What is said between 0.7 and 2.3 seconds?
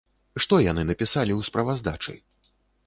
яны напісалі ў справаздачы?